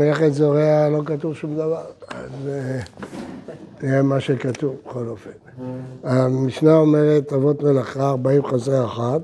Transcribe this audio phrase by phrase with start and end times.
[0.00, 2.30] מלאכת זורע לא כתוב שום דבר, אז
[3.82, 5.30] נראה מה שכתוב בכל אופן.
[6.04, 9.20] המשנה אומרת אבות מלאכה, 40 חסרי אחת,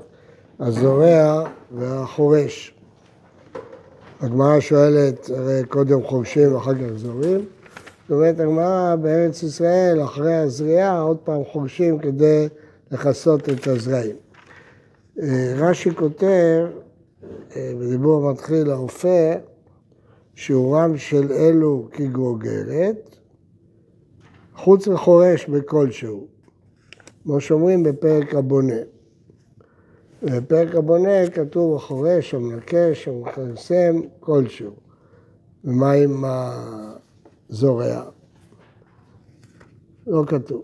[0.59, 2.73] הזורע והחורש.
[4.21, 7.45] הגמרא שואלת, הרי קודם חורשים ואחר כך זורים.
[8.09, 12.47] זאת אומרת, הגמרא בארץ ישראל, אחרי הזריעה, עוד פעם חורשים כדי
[12.91, 14.15] לכסות את הזרעים.
[15.57, 16.65] רש"י כותב,
[17.55, 19.33] בדיבור המתחיל, האופה,
[20.37, 23.15] שיעורם של אלו כגרוגרת,
[24.55, 26.27] חוץ מחורש בכלשהו,
[27.23, 28.75] כמו שאומרים בפרק הבונה.
[30.23, 34.73] בפרק הבונה כתוב החורש, המנקש, המכרסם, כלשהו.
[35.63, 36.23] ומה עם
[37.49, 38.03] הזורע?
[40.07, 40.63] לא כתוב.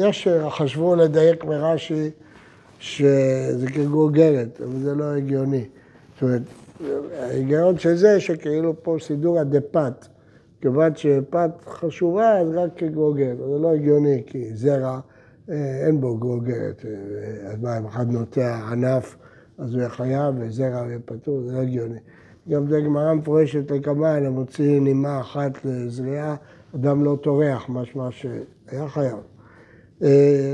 [0.00, 2.10] יש, חשבו לדייק מרש"י
[2.78, 5.64] שזה כגוגרת, אבל זה לא הגיוני.
[6.14, 6.42] זאת אומרת,
[7.20, 10.06] ההיגיון של זה שכאילו פה סידורא דפת,
[10.60, 15.00] כיוון שפת חשובה אז רק כגוגרת, זה לא הגיוני כי זרע
[15.86, 16.84] אין בו גוגרת,
[17.46, 19.16] אז מה אם אחד נוטע ענף
[19.58, 21.98] אז הוא יהיה חייב וזרע יהיה פטור, זה לא הגיוני.
[22.50, 26.36] גם זה גמרא מפורשת לקמאן, הם מוציאים נימה אחת לזריעה,
[26.74, 29.18] אדם לא טורח, משמע שהיה חייב.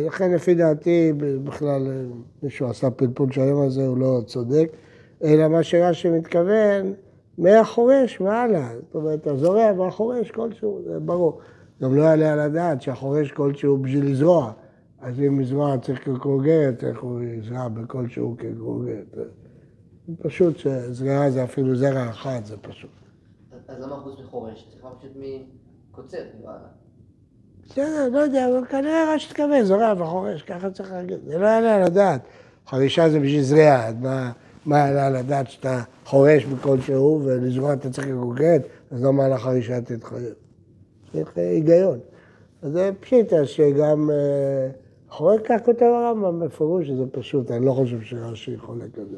[0.06, 1.12] לכן לפי דעתי
[1.44, 2.06] בכלל
[2.42, 4.70] מישהו עשה פלפול שלם על זה, הוא לא צודק.
[5.24, 6.92] אלא מה שרש"י מתכוון,
[7.38, 8.68] מהחורש והלאה.
[8.74, 11.40] זאת אומרת, הזורע והחורש כלשהו, זה ברור.
[11.82, 14.52] גם לא יעלה על הדעת שהחורש כלשהו בשביל לזרוע.
[15.00, 19.14] אז אם לזרוע צריך כגרוגרת, איך הוא יזרע בכלשהו כגרוגרת?
[20.22, 22.90] פשוט שזריעה זה אפילו זרע אחד, זה פשוט.
[23.68, 24.68] אז למה חוץ מחורש?
[24.70, 25.12] צריך פשוט
[25.90, 26.58] מקוצר, והלאה.
[27.66, 31.18] בסדר, לא יודע, אבל כנראה רש"י התכוון, זורע וחורש, ככה צריך להגיד.
[31.24, 32.20] זה לא יעלה על הדעת.
[32.68, 34.32] חרישה זה בשביל זריעה, אז מה...
[34.66, 38.60] מה יעלה על הדעת שאתה חורש בכלשהו ולזרוע אתה צריך לגוגד,
[38.90, 40.34] אז למה על החרישה תתחייב?
[41.12, 41.98] צריך היגיון.
[42.62, 44.10] אז זה פשיטה שגם
[45.08, 49.16] חורק כך כותב הרמב"ם בפירוש שזה פשוט, אני לא חושב שרש"י חולק על זה.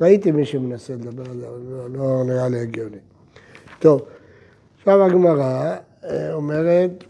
[0.00, 2.96] ראיתי מי שמנסה לדבר על זה, אבל לא, לא נראה לי הגיוני.
[3.78, 4.02] טוב,
[4.78, 5.76] עכשיו הגמרא
[6.32, 7.04] אומרת,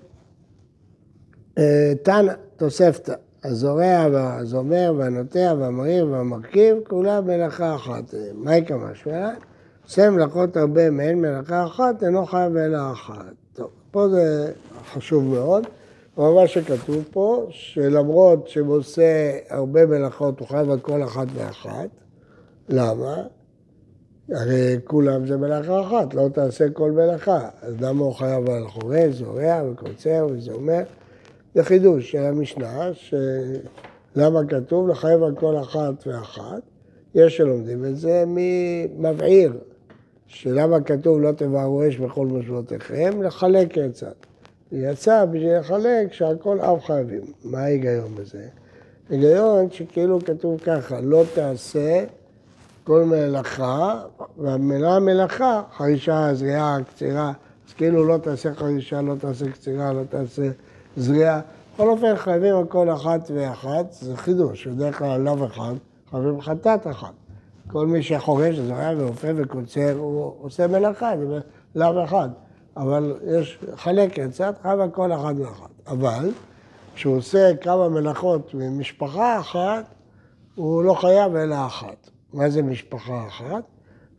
[2.02, 3.14] תנא, תוספתא.
[3.44, 8.15] הזורע והזומר והנוטע והמריר והמרכיב, כולם מלאכה אחת.
[8.34, 9.31] מה יקרה משמע?
[9.84, 13.34] עושה מלאכות הרבה מהן מלאכה אחת, אינו חייב אלא אחת.
[13.53, 14.53] טוב, פה זה
[14.93, 15.66] חשוב מאוד.
[16.19, 21.88] אבל מה שכתוב פה, שלמרות שהוא עושה הרבה מלאכות, הוא חייב על כל אחת ואחת.
[22.69, 23.16] למה?
[24.32, 27.49] הרי כולם זה מלאכה אחת, לא תעשה כל מלאכה.
[27.62, 30.82] אז למה הוא חייב על חורש, זורע וקוצר וזומר?
[31.54, 36.62] זה חידוש של המשנה, שלמה כתוב לחייב על כל אחת ואחת.
[37.15, 39.53] יש שלומדים את זה ממבעיר,
[40.26, 44.10] שלמה כתוב לא תבערו אש בכל מושבותיכם, לחלק יצא.
[44.72, 47.22] יצא בשביל לחלק שעל כל אב חייבים.
[47.44, 48.47] מה ההיגיון בזה?
[49.10, 52.04] היגיון שכאילו כתוב ככה, לא תעשה
[52.84, 54.03] כל מלאכה,
[54.38, 57.32] והמילה מלאכה, חרישה, זריעה, קצירה,
[57.69, 60.50] אז כאילו לא תעשה חרישה, לא תעשה קצירה, לא תעשה
[60.97, 61.41] זריעה.
[61.75, 65.75] בכל אופן חייבים על כל אחת ואחת, זה חידוש, בדרך כלל לאו אחד,
[66.10, 67.12] חייבים חטאת אחת.
[67.71, 71.38] כל מי שחורש, זורע ואופה וקוצר, הוא עושה מלאכה, זה
[71.75, 72.28] לאו אחד.
[72.77, 75.71] אבל יש חלק יצאת, חייב על כל אחת ואחת.
[75.87, 76.31] אבל
[76.94, 79.84] כשהוא עושה כמה מלאכות ממשפחה אחת,
[80.55, 82.11] הוא לא חייב אלא אחת.
[82.32, 83.65] מה זה משפחה אחת?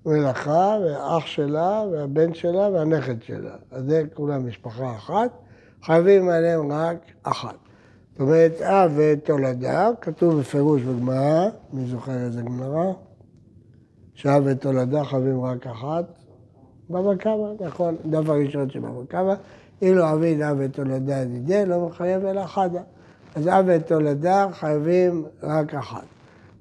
[0.05, 3.55] מלאכה, והאח שלה, והבן שלה, והנכד שלה.
[3.71, 5.31] אז זה כולם משפחה אחת.
[5.85, 7.55] חייבים עליהם רק אחת.
[8.11, 12.93] זאת אומרת, אב ותולדה, כתוב בפירוש בגמרא, מי זוכר איזה גמרא?
[14.13, 16.05] שאב ותולדה חייבים רק אחת.
[16.89, 19.33] בבא קמא, נכון, דף הראשון של בבא קמא.
[19.81, 22.81] אילו אביד אב ותולדה ידידי, לא מחייב אלא אחדה.
[23.35, 26.05] אז אב ותולדה חייבים רק אחת.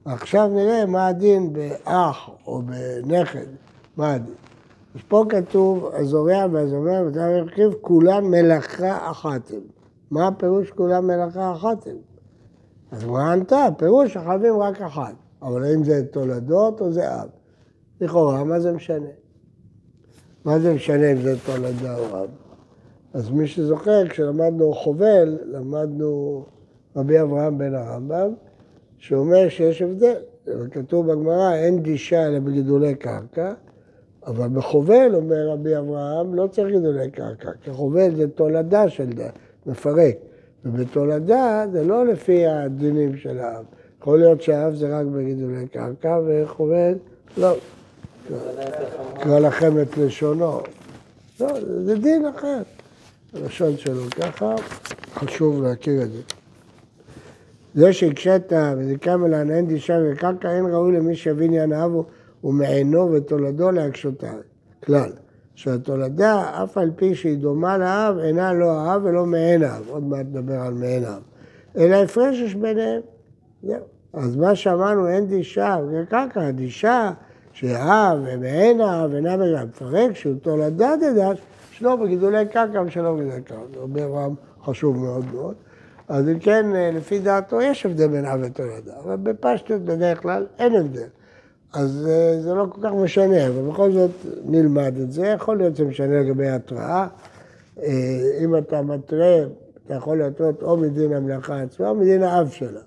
[0.04, 3.46] עכשיו נראה מה הדין באח או בנכד,
[3.96, 4.34] מה הדין.
[4.94, 9.60] אז פה כתוב, הזורע והזומר ואתה מרכיב, כולם מלאכה אחת הם.
[10.10, 11.96] מה הפירוש כולם מלאכה אחת הם?
[12.90, 13.66] אז מה ענתה?
[13.78, 15.14] פירוש שחייבים רק אחת.
[15.42, 17.28] אבל האם זה תולדות או זה אב?
[18.00, 19.08] לכאורה, מה זה משנה?
[20.44, 22.28] מה זה משנה אם זה תולדה או אב?
[23.14, 26.44] אז מי שזוכר, כשלמדנו חובל, למדנו
[26.96, 28.34] רבי אברהם בן הרמב"ם,
[28.98, 30.16] שאומר שיש הבדל.
[30.70, 33.54] כתוב בגמרא, אין גישה אלא בגידולי קרקע,
[34.26, 39.32] אבל בחובל, אומר רבי אברהם, לא צריך גידולי קרקע, כי חובל זה תולדה של דת,
[39.66, 40.16] מפרק.
[40.64, 43.64] ובתולדה זה לא לפי הדינים של האב.
[44.00, 46.94] יכול להיות שהאב זה רק בגידולי קרקע, וחובל
[47.36, 47.56] לא.
[49.20, 50.60] קרא לכם את לשונו.
[51.40, 51.48] לא,
[51.84, 52.62] זה דין אחר.
[53.34, 54.54] הלשון שלו ככה,
[55.14, 56.20] חשוב להכיר את זה.
[57.74, 62.02] זה שהקשית וזיקה מלן אין דישה וקרקע, אין ראוי למי שיבין ינאיו
[62.44, 64.38] ומעינו ותולדו להקשותיו.
[64.84, 65.10] כלל,
[65.54, 69.88] שהתולדה, אף על פי שהיא דומה לאב, אינה לא האב ולא מעין האב.
[69.88, 71.22] עוד מעט נדבר על מעין האב.
[71.76, 73.00] אלא הפרש יש ביניהם.
[74.12, 77.10] אז מה שאמרנו, אין דישה, זה קרקע, דישה
[77.52, 79.64] שאב ומעין האב אינה בגלל.
[79.64, 81.38] מפרק שהוא תולדה דדש,
[81.70, 83.60] שלא בגידולי קרקע ושלא בגידולי קרקע.
[83.74, 85.54] זה אומר רם חשוב מאוד מאוד.
[86.08, 90.74] אז אם כן, לפי דעתו יש הבדל בין אב לתולדה, אבל בפשטות בדרך כלל אין
[90.74, 91.06] הבדל.
[91.74, 94.10] אז אה, זה לא כל כך משנה, אבל בכל זאת
[94.44, 95.26] נלמד את זה.
[95.26, 97.06] יכול להיות שזה משנה לגבי התראה.
[97.82, 99.44] אה, אם אתה מתרה,
[99.86, 102.80] אתה יכול לתת או מדין המלאכה עצמה או מדין האב שלה.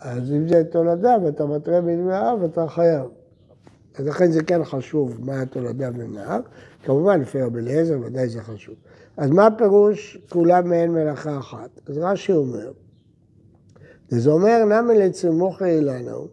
[0.00, 3.06] אז אם זה תולדה ואתה מתרה מדין האב, אתה חייב.
[3.98, 6.42] אז לכן זה כן חשוב מה התולדה האב.
[6.84, 8.74] כמובן, לפי רבי אליעזר ודאי זה חשוב.
[9.16, 11.80] אז מה הפירוש כולם מעין מלאכה אחת?
[11.86, 12.72] אז רש"י אומר,
[14.08, 16.28] זה אומר נמי לצמוכי אילנו,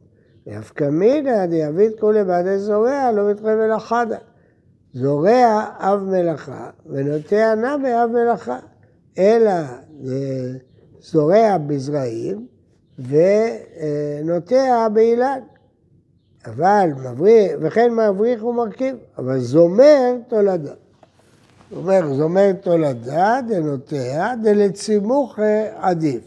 [0.47, 4.17] ואף מידא דיעביד כולי בעדי זורע לא מתחייב אל אחדה.
[4.93, 8.59] זורע אב מלאכה ונוטע נמי אב מלאכה.
[9.17, 9.53] אלא
[11.01, 12.47] זורע בזרעים
[12.99, 15.39] ונוטע באילן.
[16.45, 20.73] אבל מבריח, וכן מבריח ומרכיב, אבל זומר תולדה.
[21.69, 25.39] הוא אומר, זומר תולדה דנוטע דלצימוך
[25.75, 26.23] עדיף.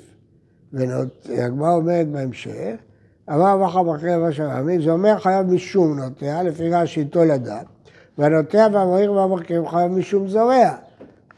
[0.73, 2.75] והגמרא אומרת בהמשך,
[3.31, 7.58] אמר ואחר אחרי מה שאמרנו, זה אומר חייב משום נוטע, לפי רש"י תולדה,
[8.19, 10.70] והנוטע והמריך והמרכיב חייב משום זורע.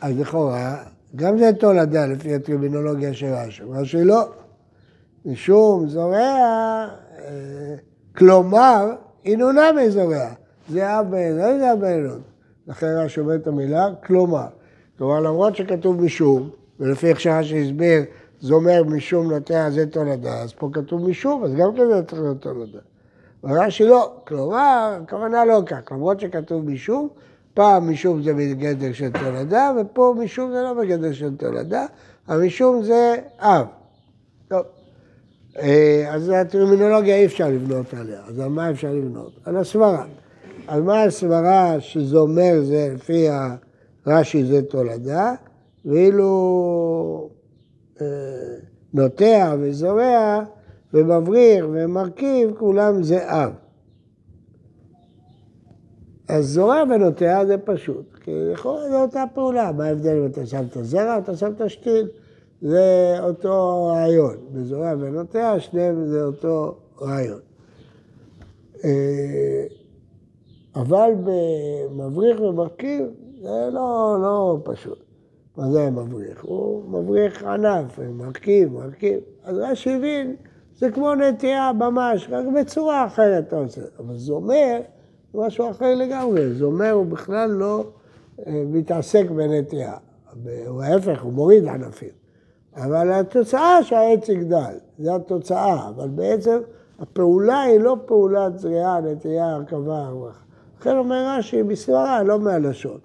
[0.01, 0.77] אז לכאורה,
[1.17, 3.63] גם זה תולדה לפי הטרימינולוגיה של רש"י.
[3.71, 4.29] רש"י לא.
[5.25, 7.75] משום זורע, אה,
[8.17, 8.91] כלומר,
[9.25, 10.29] אינונה מזורע.
[10.69, 12.21] זה אב לא זה אב בעינות.
[12.67, 14.47] לכן רש"י אומר את המילה, כלומר.
[14.99, 16.51] כלומר, למרות שכתוב משום,
[16.81, 18.03] ולפי איך שרש"י הסביר,
[18.41, 22.23] זה אומר משום נוטע זה תולדה, אז פה כתוב משום, אז גם כן זה צריך
[22.23, 22.79] להיות תולדה.
[23.45, 27.09] ורש"י לא, כלומר, הכוונה לא כך, למרות שכתוב משום,
[27.55, 31.87] פעם משום זה בגדר של תולדה, ופה משום זה לא בגדר של תולדה,
[32.29, 33.67] המשום זה אב.
[34.49, 34.63] טוב.
[35.59, 39.33] אה, אז הטרמינולוגיה אי אפשר לבנות עליה, אז על מה אפשר לבנות?
[39.45, 40.05] על הסברה.
[40.67, 43.27] על מה הסברה שזה אומר זה לפי
[44.07, 45.33] הרש"י זה תולדה,
[45.85, 47.29] ואילו
[48.95, 50.41] נוטע וזורע
[50.95, 53.53] ומבריך ומרכיב, כולם זה אב.
[56.29, 60.65] אז זורע ונוטע זה פשוט, כי יכול להיות אותה פעולה, מה ההבדל אם אתה שם
[60.71, 62.09] את הזרע או אתה שם את השתיל?
[62.63, 64.37] זה אותו רעיון.
[64.53, 67.41] בזורע ונוטע, שניהם זה אותו רעיון.
[68.85, 69.65] אה,
[70.77, 73.07] אבל במבריך ומרכיב
[73.43, 75.08] זה לא, לא פשוט.
[75.59, 76.45] מה זה מבריך?
[76.45, 79.21] הוא מבריך ענף, מרכיב, מרכיב.
[79.45, 80.37] אז רש"י הבין,
[80.77, 83.81] זה כמו נטייה ממש, רק בצורה אחרת אתה עושה.
[83.99, 84.81] אבל זה אומר
[85.35, 86.55] משהו אחר לגמרי.
[86.55, 87.85] זה אומר, הוא בכלל לא
[88.47, 89.97] אה, מתעסק בנטייה.
[90.67, 92.09] הוא ההפך, הוא מוריד ענפים.
[92.77, 95.89] אבל התוצאה שהעץ יגדל, זו התוצאה.
[95.89, 96.59] אבל בעצם
[96.99, 100.41] הפעולה היא לא פעולת זריעה, נטייה, הרכבה, הרווחה.
[100.81, 102.99] לכן אומר רש"י, בסברה, לא מהלשון.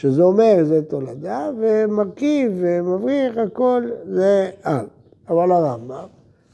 [0.00, 4.86] שזה אומר, זה תולדה, ומרכיב ומבריך, הכל זה אב.
[5.28, 6.06] אבל הרמב"ם,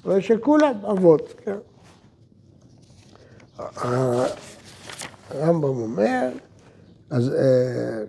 [0.05, 1.57] אבל שכולם אבות, כן.
[5.31, 6.29] הרמב"ם אומר,
[7.11, 8.05] אז אה,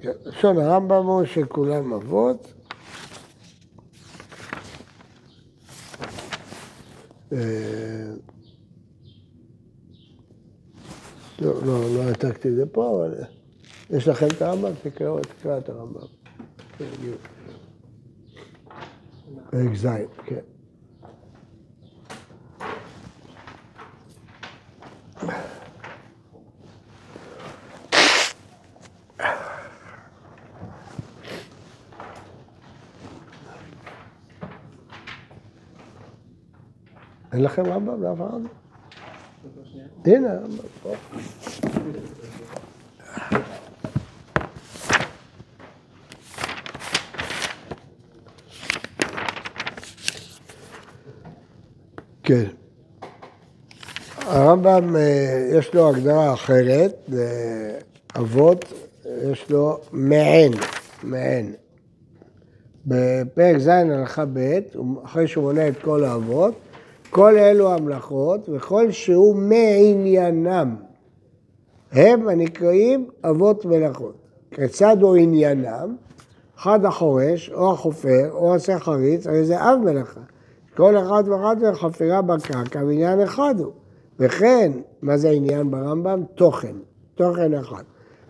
[0.00, 2.52] כן, לשון הרמב"ם הוא שכולם אבות.
[7.32, 7.38] אה,
[11.40, 13.14] לא, לא, לא העתקתי את זה פה, אבל
[13.90, 14.72] יש לכם את הרמב"ם?
[14.82, 16.06] תקראו, תקרא את הרמב"ם.
[19.50, 19.86] פרק ז',
[20.24, 20.40] כן.
[37.32, 38.59] אין לכם רמב"ם אחד?
[40.04, 40.28] הנה.
[52.22, 52.44] כן.
[54.16, 57.10] הרמב"ם אה, יש לו הגדרה אחרת,
[58.16, 58.72] אבות,
[59.22, 60.52] יש לו מעין,
[61.02, 61.52] מעין.
[62.86, 64.58] בפרק ז' הלכה ב',
[65.04, 66.54] אחרי שהוא מונה את כל האבות,
[67.10, 70.76] כל אלו המלאכות וכל שהוא מעניינם.
[71.92, 74.14] הם הנקראים אבות מלאכות.
[74.50, 75.96] כיצד הוא עניינם?
[76.58, 80.20] אחד החורש, או החופר, או עושה חריץ, הרי זה אב מלאכה.
[80.76, 81.70] כל אחד ואחד זה
[82.20, 83.72] בקרקע, ועניין אחד הוא.
[84.20, 86.22] וכן, מה זה עניין ברמב"ם?
[86.34, 86.74] תוכן,
[87.14, 87.82] תוכן אחד.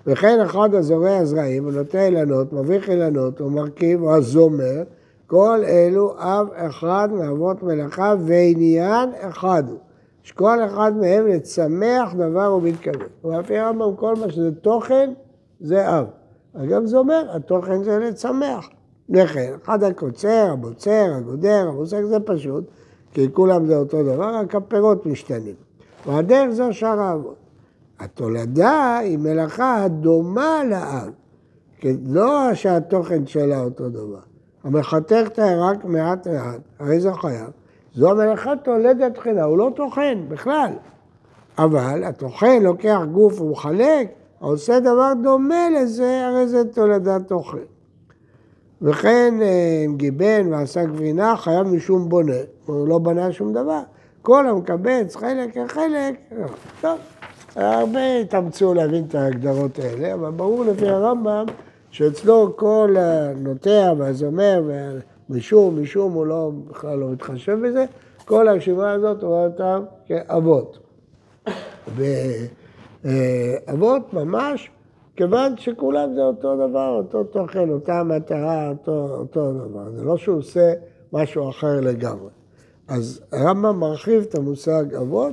[0.06, 4.82] וכן אחד הזורע זרעים ונוטה אילנות, מביך אילנות, או מרכיב, או הזומר,
[5.30, 9.78] כל אלו אב אחד מאבות מלאכה ועניין אחד הוא.
[10.22, 13.08] שכל אחד מהם לצמח דבר ומתכוון.
[13.24, 15.12] ולפי הרמב"ם כל מה שזה תוכן
[15.60, 16.06] זה אב.
[16.54, 18.68] אגב זה אומר, התוכן זה לצמח.
[19.08, 22.64] לכן, אחד הקוצר, הבוצר, הגודר, המוסק זה פשוט,
[23.12, 25.54] כי כולם זה אותו דבר, רק הפירות משתנים.
[26.06, 27.36] והדרך זו שאר האבות.
[28.00, 31.10] התולדה היא מלאכה הדומה לאב,
[32.06, 34.29] לא שהתוכן שלה אותו דבר.
[34.64, 37.50] המחתך תהיה רק מעט מעט, הרי זה חייב.
[37.94, 40.72] זו המלאכה תולדת תחילה, הוא לא טוחן בכלל.
[41.58, 44.08] אבל הטוחן לוקח גוף ומחלק,
[44.40, 47.58] העושה דבר דומה לזה, הרי זה תולדת טוחן.
[48.82, 52.32] וכן אה, אם גיבן ועשה גבינה, חייב משום בונה,
[52.66, 53.80] הוא לא בנה שום דבר.
[54.22, 56.14] כל המקבץ חלק כחלק,
[56.80, 56.98] טוב,
[57.56, 61.46] הרבה התאמצו להבין את ההגדרות האלה, אבל ברור לפי הרמב"ם
[61.90, 64.62] שאצלו כל הנוטע והזומר
[65.28, 67.84] ומשום, משום הוא לא, בכלל לא מתחשב בזה,
[68.24, 70.78] כל הרשימה הזאת רואה אותם כאבות.
[73.04, 74.70] ואבות ממש,
[75.16, 79.90] כיוון שכולם זה אותו דבר, אותו תוכן, אותה מטרה, אותו, אותו דבר.
[79.96, 80.72] זה לא שהוא עושה
[81.12, 82.30] משהו אחר לגמרי.
[82.88, 85.32] אז הרמב"ם מרחיב את המושג אבות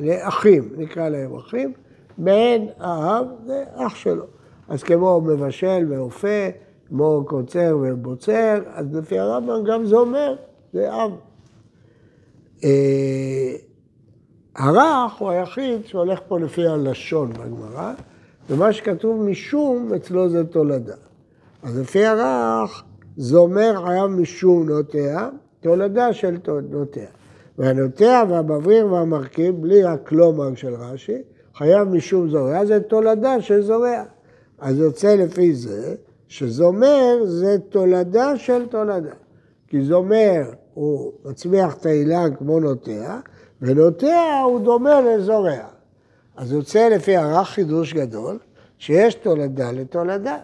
[0.00, 1.72] לאחים, נקרא להם אחים,
[2.18, 4.24] מעין האב זה אח שלו.
[4.68, 6.48] אז כמו מבשל ואופה,
[6.88, 10.34] כמו קוצר ובוצר, אז לפי הרמב"ם גם זה אומר,
[10.72, 11.10] זה אב.
[12.64, 13.56] אה,
[14.56, 17.92] הרך הוא היחיד שהולך פה לפי הלשון בגמרא,
[18.50, 20.94] ומה שכתוב משום, אצלו זה תולדה.
[21.62, 22.84] אז לפי הרך,
[23.16, 25.28] זה אומר חייב משום נוטע,
[25.60, 26.36] תולדה של
[26.70, 27.04] נוטע.
[27.58, 31.22] והנוטע והבבריר והמרכיב, בלי הקלומר של רש"י,
[31.54, 34.02] חייב משום זורע, זה תולדה של זורע.
[34.64, 35.94] אז יוצא לפי זה,
[36.28, 39.12] שזומר זה תולדה של תולדה.
[39.68, 40.42] כי זומר
[40.74, 43.18] הוא מצמיח את האילן כמו נוטע,
[43.62, 45.66] ונוטע הוא דומה לזורע.
[46.36, 48.38] אז יוצא לפי הרח חידוש גדול,
[48.78, 50.36] שיש תולדה לתולדה.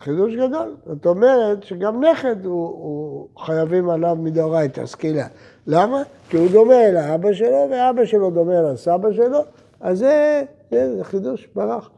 [0.00, 0.74] חידוש גדול.
[0.86, 5.26] זאת אומרת שגם נכד הוא, הוא חייבים עליו מדאורייתא, סקילה.
[5.66, 6.02] למה?
[6.28, 9.40] כי הוא דומה לאבא שלו, ואבא שלו דומה לסבא שלו,
[9.80, 11.90] אז זה, זה חידוש ברח.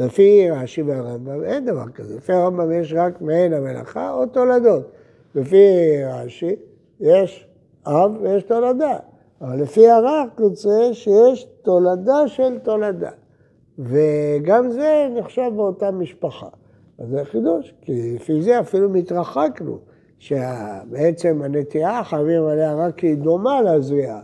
[0.00, 2.16] לפי רש"י והרמב"ם אין דבר כזה.
[2.16, 4.82] לפי הרמב"ם יש רק מעין המלאכה או תולדות.
[5.34, 5.66] לפי
[6.04, 6.56] רש"י
[7.00, 7.48] יש
[7.86, 8.96] אב ויש תולדה.
[9.40, 13.10] אבל לפי הרח יוצא שיש תולדה של תולדה.
[13.78, 16.48] וגם זה נחשב באותה משפחה.
[16.98, 19.78] אז זה חידוש, כי לפי זה אפילו מתרחקנו,
[20.18, 24.20] שבעצם הנטיעה חייבים עליה רק כי היא דומה לזריעה,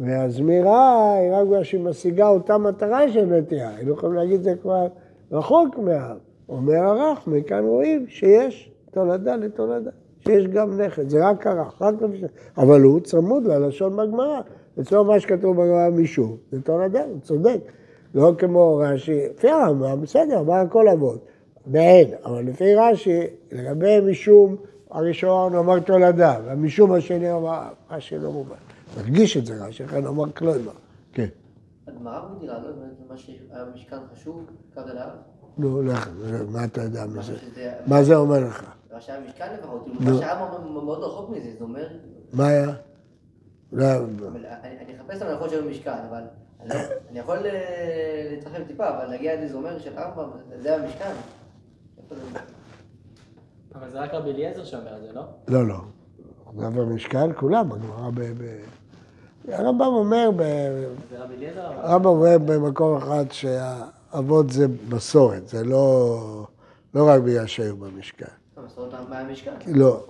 [0.00, 4.86] והזמירה היא רק בגלל שהיא משיגה אותה מטרה של נטיעה, היינו יכולים להגיד זה כבר
[5.32, 6.16] רחוק מהאב.
[6.48, 12.26] אומר הרח, מכאן רואים שיש תולדה לתולדה, שיש גם נכד, זה רק הרח, רק למשל,
[12.56, 14.40] אבל הוא צמוד ללשון בגמרא,
[14.80, 17.60] אצלו מה שכתוב בגמרא משום, זה תולדה, הוא צודק,
[18.14, 21.26] לא כמו רש"י, לפי הרמב"ם, בסדר, אמר הכל אבות.
[21.66, 23.20] בעין, אבל לפי רש"י,
[23.52, 24.56] לגבי משום
[24.90, 28.54] הראשון אמר תולדה, והמשום השני אמר, רש"י לא מובן.
[28.96, 30.72] מרגיש את זה רש"י, לכן אמר קלוימר.
[32.02, 32.68] הגמרא מגדירה, לא
[33.08, 35.08] מה שהיה במשכן חשוב, קו אליו?
[35.58, 36.08] נו, לך,
[36.48, 37.36] מה אתה יודע מזה?
[37.86, 38.64] מה זה אומר לך?
[38.92, 41.88] מה שהיה במשכן לפחות, מה שהיה מאוד רחוק מזה, זה אומר...
[42.32, 42.66] מה היה?
[43.72, 43.84] לא,
[44.62, 46.22] אני אחפש את המלאכות של המשכן, אבל
[47.10, 47.38] אני יכול
[48.30, 50.26] להתרחב טיפה, אבל להגיע לזה אומר של ארבע,
[50.58, 51.12] זה המשכן.
[53.74, 55.22] אבל זה רק רבי אליעזר שאומר את זה, לא?
[55.48, 55.80] לא, לא.
[56.58, 58.20] זה במשכן כולם, הגמרא ב...
[59.48, 60.30] הרמב"ם אומר,
[61.76, 66.46] הרמב"ם אומר במקום אחד שהאבות זה מסורת, זה לא,
[66.94, 68.24] לא רק בגלל שהיו במשכן.
[68.56, 69.50] המסורת מהמשכן.
[69.66, 70.06] לא,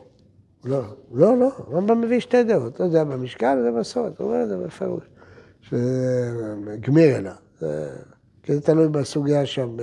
[0.64, 4.48] לא, לא, לא, הרמב"ם מביא שתי דעות, לא יודע, במשכן זה מסורת, הוא אומר את
[4.48, 5.04] זה בפירוש,
[5.60, 6.32] שזה
[6.80, 7.30] גמיר אלא,
[8.42, 9.76] כי זה תלוי בסוגיה שם.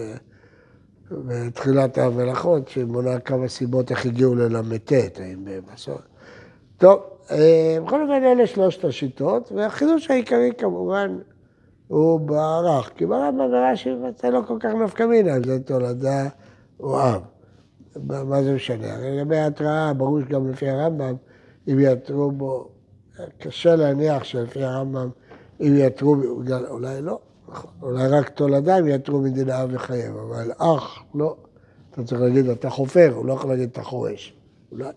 [1.12, 6.02] בתחילת המלאכות, שמונה כמה סיבות איך הגיעו לל"ט, האם במסורת.
[6.78, 7.02] טוב,
[7.86, 11.18] בכל אופן אלה שלושת השיטות, והחידוש העיקרי כמובן
[11.88, 13.90] הוא בערך, כי ברמב"ם ורש"י
[14.22, 16.28] זה לא כל כך נפקא מינה, זה תולדה
[16.80, 17.22] או אב.
[18.06, 18.94] מה זה משנה?
[18.94, 21.16] הרי לגבי ההתראה, ברור שגם לפי הרמב"ם,
[21.68, 22.70] אם יעתרו בו
[23.40, 25.10] קשה להניח שלפי הרמב"ם,
[25.62, 26.16] אם יתרו,
[26.70, 27.20] אולי לא,
[27.50, 31.36] נכון, אולי רק תולדה אם יתרו מדין האב לחייב, אבל אח, לא.
[31.92, 34.34] אתה צריך להגיד, אתה חופר, הוא לא יכול להגיד, אתה חורש.
[34.72, 34.90] אולי,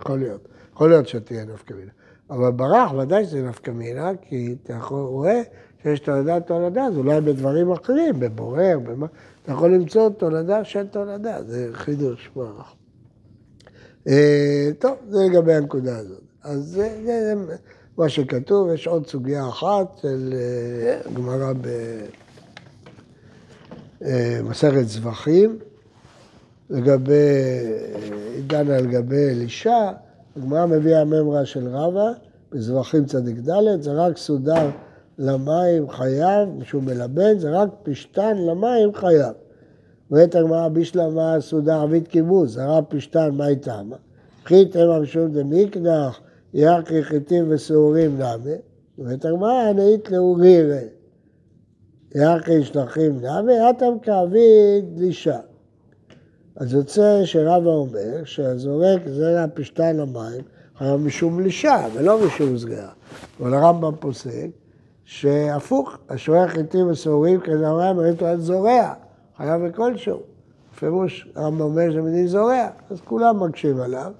[0.00, 0.48] יכול להיות.
[0.72, 1.90] יכול להיות שתהיה נפקא מינה.
[2.30, 5.42] אבל ברח, ודאי שזה נפקא מינה, כי אתה יכול, רואה
[5.82, 9.06] שיש תולדה תולדה, אז אולי בדברים אחרים, בבורר, במה,
[9.42, 12.74] אתה יכול למצוא תולדה של תולדה, זה חידוש ברח.
[14.08, 16.22] אה, טוב, זה לגבי הנקודה הזאת.
[16.42, 17.56] אז זה, זה, זה
[17.98, 21.52] מה שכתוב, יש עוד סוגיה אחת של אה, גמרא
[24.00, 25.58] במסכת זבחים,
[26.70, 27.12] לגבי,
[28.46, 29.90] דנה לגבי אלישע,
[30.36, 32.12] הגמרא מביאה ממרה של רבא,
[32.52, 34.70] בזבחים צדיק ד', זה רק סודר
[35.18, 39.32] למים חייב, משום מלבן, זה רק פשתן למים חייב.
[40.10, 43.90] אומרת הגמרא בישלמה סודר ערבית קיבוץ, זרע פשתן, מה איתם?
[44.44, 46.20] חית המה משום דמיקדח,
[46.54, 48.56] ירקי חיטים ושעורים נמי.
[48.98, 50.80] אומרת הגמרא, הנאית לאורירה.
[52.14, 55.38] ירקי שלחים נמי, אטם כאביד לישה.
[56.62, 60.40] אז יוצא שרבא אומר שהזורק זרע פשתן למים
[60.78, 62.88] חייב משום לישה ולא משום זריעה.
[63.40, 64.46] אבל הרמב"ם פוסק
[65.04, 68.92] שהפוך, השורח חיטים ושעורים כזרע מרית על זורע,
[69.36, 70.20] חייב בכלשהו.
[70.72, 74.12] בפירוש הרמב"ם אומר שזה מדין זורע, אז כולם מקשים עליו,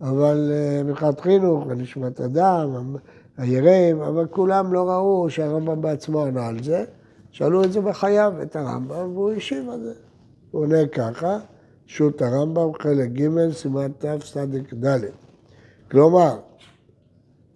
[0.00, 2.96] אבל אה, מבחינת חינוך ונשמת אדם,
[3.36, 6.84] היראים, אבל כולם לא ראו שהרמב"ם בעצמו ענה על זה,
[7.30, 9.92] שאלו את זה בחייו, את הרמב"ם, והוא השיב על זה.
[10.50, 11.38] הוא עונה ככה,
[11.86, 15.04] שו"ת הרמב"ם, חלק ג', סימן תצ"ד.
[15.90, 16.36] כלומר,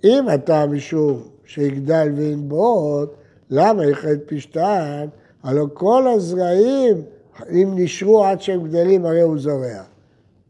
[0.05, 3.11] אם אתה משום שיגדל וינבוט,
[3.51, 5.07] למה ייחד פשתן?
[5.43, 7.03] הלא כל הזרעים,
[7.51, 9.83] אם נשרו עד שהם גדלים, הרי הוא זורע.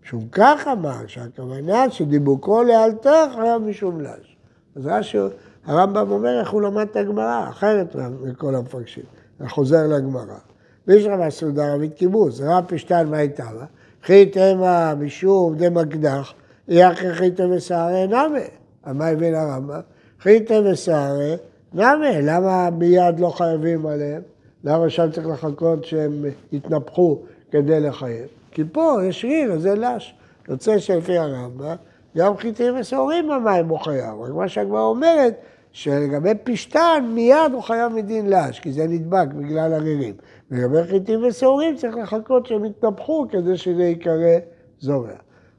[0.04, 4.36] משום כך אמר, שהכוונה שדיבוקו לאלתר חייב משום לש.
[4.76, 5.18] אז רש"י,
[5.64, 9.04] הרמב"ם אומר איך הוא למד את הגמרא, אחרת מכל המפרשים.
[9.48, 10.49] חוזר לגמרא.
[10.88, 13.64] ויש רבה סעודה ערבית קיבוץ, רב פשתן מה הייתה בה?
[14.02, 16.32] חית המה משום דמקדח,
[16.68, 18.40] יחי חיתא וסערי נמי.
[18.86, 19.80] מה הבין הרמב"ם?
[20.20, 21.36] חיתא וסערי
[21.74, 22.22] נמי.
[22.22, 24.22] למה מיד לא חייבים עליהם?
[24.64, 27.18] למה שם צריך לחכות שהם יתנפחו
[27.50, 28.26] כדי לחייב?
[28.50, 30.14] כי פה יש ריר, זה לש.
[30.48, 31.74] יוצא שלפי הרמב"ם,
[32.16, 34.20] גם חיטים ושעורים במים הוא חייב.
[34.20, 35.34] רק מה שהגמרא אומרת,
[35.72, 40.14] שלגבי פשתן מיד הוא חייב מדין לש, כי זה נדבק בגלל הרירים.
[40.50, 44.38] ולגבי חיטים ושעורים צריך לחכות שהם יתנפחו כדי שזה ייקרא
[44.80, 45.16] זורע.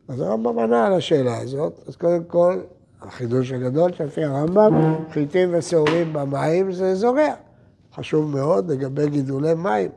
[0.08, 2.60] אז הרמב"ם ענה על השאלה הזאת, אז קודם כל,
[3.02, 7.34] החידוש הגדול שלפי הרמב"ם, חיטים ושעורים במים זה זורע.
[7.96, 9.92] חשוב מאוד לגבי גידולי מים.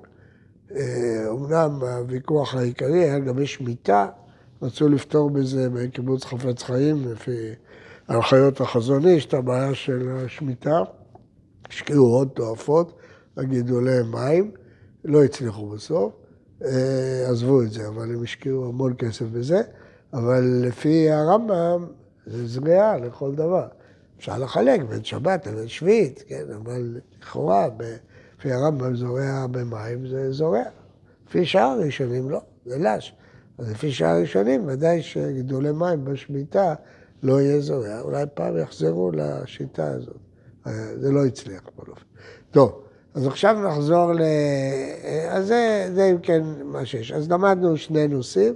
[1.27, 4.07] אומנם הוויכוח העיקרי היה לגבי שמיטה,
[4.63, 7.51] רצו לפתור בזה בקיבוץ חפץ חיים, לפי
[8.09, 10.83] הנחיות החזון איש, את הבעיה של השמיטה.
[11.69, 12.93] השקיעו עוד תועפות
[13.37, 14.51] לגידולי מים,
[15.05, 16.13] לא הצליחו בסוף,
[17.27, 19.63] עזבו את זה, אבל הם השקיעו המון כסף בזה.
[20.13, 21.87] אבל לפי הרמב"ם
[22.27, 23.67] זה זריעה לכל דבר.
[24.19, 27.69] אפשר לחלק בין שבת לבין שביעית, כן, אבל לכאורה,
[28.39, 30.63] לפי הרמב"ם זורע במים זה זורע.
[31.29, 33.15] לפי שאר הראשונים לא, זה לש.
[33.59, 36.75] אז לפי שאר הראשונים ודאי שגידולי מים בשמיטה
[37.23, 38.01] לא יהיה זורע.
[38.01, 40.17] אולי פעם יחזרו לשיטה הזאת.
[41.01, 42.05] זה לא הצליח בכל אופן.
[42.51, 42.84] טוב,
[43.15, 44.23] אז עכשיו נחזור ל...
[45.29, 47.13] אז זה, זה אם כן מה שיש.
[47.13, 48.55] אז למדנו שני נושאים.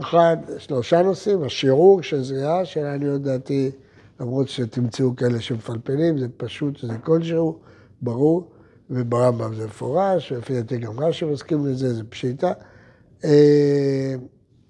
[0.00, 3.70] אחד, שלושה נושאים, השיעור של זריעה, שלעניות דעתי,
[4.20, 7.58] למרות שתמצאו כאלה שמפלפלים, זה פשוט, זה כלשהו,
[8.02, 8.50] ברור,
[8.90, 12.52] וברמב"ם זה מפורש, ולפי דעתי גם רש"י מסכים לזה, זה פשיטה.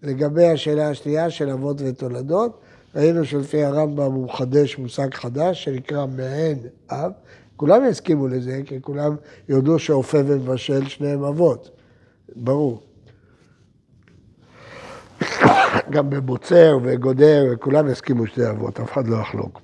[0.02, 2.60] לגבי השאלה השנייה של אבות ותולדות,
[2.94, 6.58] ראינו שלפי הרמב"ם הוא מחדש מושג חדש שנקרא מעין
[6.90, 7.10] אב.
[7.62, 9.16] כולם יסכימו לזה, כי כולם
[9.48, 11.70] יודו שאופה ומבשל שניהם אבות,
[12.36, 12.82] ברור.
[15.90, 19.60] גם בבוצר וגודר, וכולם יסכימו שתי אבות, אף אחד לא יחלוק.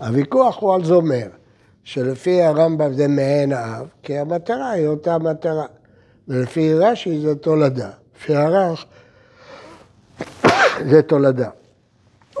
[0.00, 1.26] הוויכוח הוא על זומר,
[1.84, 5.66] שלפי הרמב"ם זה מעין האב, כי המטרה היא אותה מטרה.
[6.28, 7.90] ולפי רש"י זה תולדה.
[8.16, 8.84] לפי הרח
[10.90, 11.50] זה תולדה.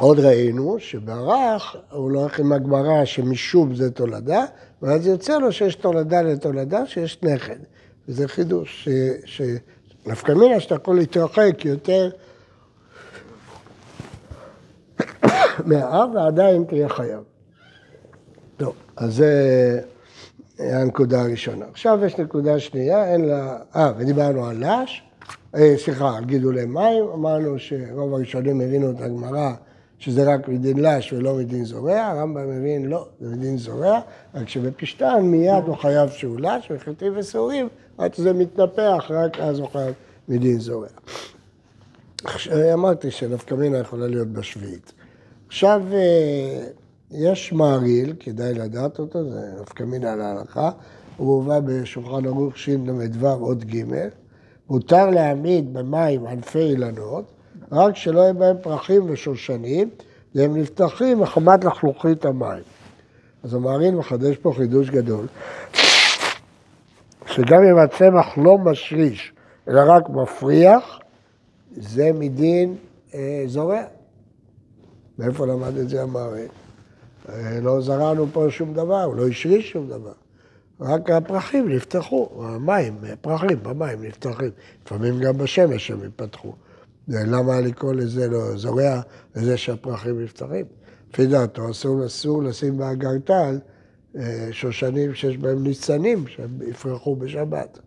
[0.02, 4.44] עוד ראינו שברך הוא לא הולך עם הגמרא שמשום זה תולדה,
[4.82, 7.56] ואז יוצא לו שיש תולדה לתולדה, שיש נכד.
[8.08, 8.88] וזה חידוש,
[9.24, 9.42] ש...
[10.06, 12.10] נפקא מינה שאתה יכול להתרחק יותר
[15.66, 17.20] מהאב ועדיין תהיה חייב.
[18.56, 19.80] טוב, אז זה
[20.58, 21.64] הנקודה הראשונה.
[21.70, 23.58] עכשיו יש נקודה שנייה, אין לה...
[23.76, 25.02] אה, ודיברנו על לש,
[25.54, 29.52] אה, סליחה, על גידולי מים, אמרנו שרוב הראשונים הבינו את הגמרא
[30.02, 34.00] שזה רק מדין לש ולא מדין זורע, הרמב"ם מבין, לא, זה מדין זורע,
[34.34, 39.68] רק שבפשטן מיד הוא חייב שהוא לש, וחטאים וסעורים, עד שזה מתנפח, רק אז הוא
[39.68, 39.94] חייב
[40.28, 40.88] מדין זורע.
[42.24, 44.92] עכשיו, אמרתי שנפקא מינה יכולה להיות בשביעית.
[45.48, 46.66] עכשיו, אה,
[47.10, 50.70] יש מעריל, כדאי לדעת אותו, זה נפקא מינה להלכה,
[51.16, 53.84] הוא מובא בשולחן ערוך של"ו עוד ג',
[54.70, 57.32] מותר להעמיד במים ענפי אילנות,
[57.72, 59.90] רק שלא יהיה בהם פרחים ושושנים,
[60.34, 62.62] והם נפתחים מחמת לחלוכית המים.
[63.42, 65.26] אז המעריל מחדש פה חידוש גדול,
[67.26, 69.32] שגם אם הצמח לא משריש,
[69.68, 70.98] אלא רק מפריח,
[71.76, 72.76] זה מדין
[73.14, 73.82] אה, זורע.
[75.18, 76.48] מאיפה למד את זה המעריל?
[77.28, 80.12] אה, לא זרענו פה שום דבר, הוא לא השריש שום דבר.
[80.80, 84.50] רק הפרחים נפתחו, המים, פרחים במים נפתחים.
[84.84, 86.52] לפעמים גם בשמש הם יפתחו.
[87.08, 89.00] למה לקרוא לזה לא זורע,
[89.36, 90.66] לזה שהפרחים נפתחים?
[91.10, 93.58] לפי דעתו אסור, אסור לשים באגרטל
[94.16, 97.78] אה, שושנים שיש בהם ניצנים, שהם יפרחו בשבת.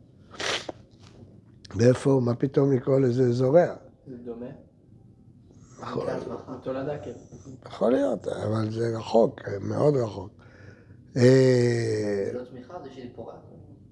[1.76, 3.76] מאיפה, מה פתאום לקרוא לזה זורע?
[4.08, 4.46] זה דומה?
[5.82, 6.08] יכול,
[7.04, 7.12] כן.
[7.66, 10.30] יכול להיות, אבל זה רחוק, מאוד רחוק.
[11.18, 13.38] אה, זה לא צמיחה, זה שהיא פורחת.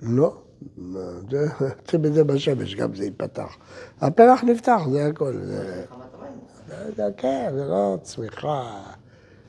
[0.01, 0.41] לא,
[1.31, 1.47] זה-
[1.91, 3.57] זה בזה בשמש, גם זה ייפתח.
[4.01, 5.33] הפרח נפתח, זה הכל.
[5.43, 5.83] זה-.
[6.95, 8.79] זה- כן, זה לא צמיחה.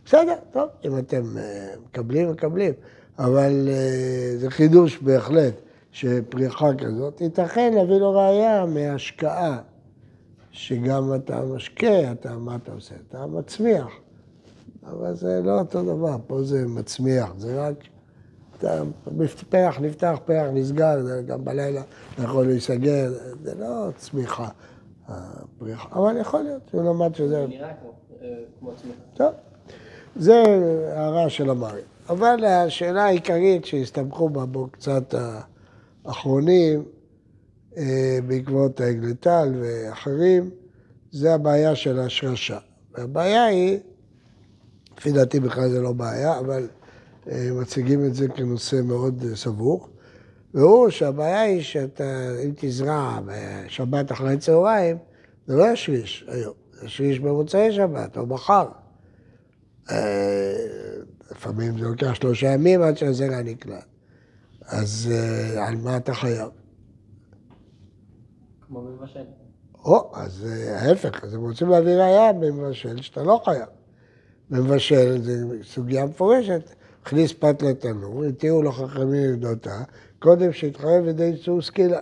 [0.06, 1.42] בסדר, טוב, אם אתם אה,
[1.86, 2.72] מקבלים, מקבלים.
[3.18, 5.54] אבל אה, זה חידוש בהחלט,
[5.92, 9.58] שפריחה כזאת, ייתכן להביא לו ראייה מהשקעה,
[10.50, 12.94] שגם אתה משקה, אתה, מה אתה עושה?
[13.08, 13.88] אתה מצמיח.
[14.86, 17.74] אבל זה לא אותו דבר, פה זה מצמיח, זה רק...
[18.64, 18.82] אתה,
[19.48, 21.82] פרח נפתח, פרח נסגר, זה גם בלילה
[22.18, 24.48] יכול להיסגר, זה לא צמיחה,
[25.08, 25.88] הפריחה.
[25.92, 27.28] אבל יכול להיות, הוא למד שזה...
[27.28, 28.98] זה נראה כמו, אה, צמיחה.
[29.14, 29.32] טוב,
[30.16, 30.42] זה
[30.96, 31.84] הערה של המרים.
[32.08, 35.14] אבל השאלה העיקרית שהסתבכו בה בו קצת
[36.04, 36.84] האחרונים,
[37.76, 40.50] אה, בעקבות האגלטל ואחרים,
[41.12, 42.58] זה הבעיה של השרשה.
[42.94, 43.78] והבעיה היא,
[44.98, 46.68] לפי דעתי בכלל זה לא בעיה, אבל
[47.26, 49.88] מציגים את זה כנושא מאוד אה, סבוך,
[50.54, 54.96] והוא שהבעיה היא שאתה, אם תזרע בשבת אחרי צהריים,
[55.46, 58.68] זה לא ישריש היום, זה ישריש במוצאי שבת או מחר.
[59.90, 60.54] אה,
[61.30, 63.84] לפעמים זה לוקח שלושה ימים עד שהזרע נקלט.
[64.66, 66.48] אז אה, על מה אתה חייב?
[68.66, 69.24] כמו מבשל.
[69.84, 73.68] או, אז אה, ההפך, אז הם רוצים להביא ראייה במבשל שאתה לא חייב.
[74.50, 75.32] במבשל זו
[75.62, 79.82] סוגיה מפורשת, הכניס פת לתנור, התירו לו חכמים לבדותה,
[80.18, 81.98] קודם שהתחייב לידי איסור סקילה.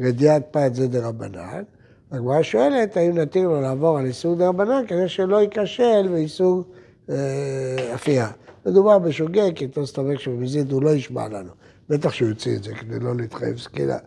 [0.00, 1.62] רדיעת פת זה דרבנן,
[2.10, 6.64] הגמרא שואלת האם נתיר לו לעבור על איסור דרבנן כדי שלא ייכשל באיסור
[7.10, 8.28] אה, אפייה.
[8.66, 11.50] מדובר בשוגג, כי תוס תומק שבמזיד הוא לא ישמע לנו.
[11.88, 13.98] בטח שהוא יוציא את זה כדי לא להתחייב סקילה.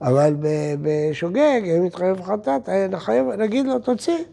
[0.00, 0.34] אבל
[0.82, 2.86] בשוגג, אם מתחייב חטאת, אה,
[3.38, 4.24] נגיד לו, תוציא.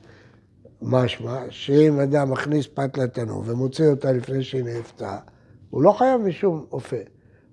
[0.82, 5.18] משמע, שאם אדם מכניס פת לתנור ומוציא אותה לפני שהיא נאפתה,
[5.76, 6.96] הוא לא חייב משום אופה.